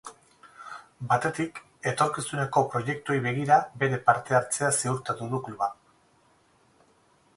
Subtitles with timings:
[1.09, 1.59] Batetik,
[1.91, 5.81] etorkizuneko proiektuei begira bere parte hartzea ziurtatu du klubak.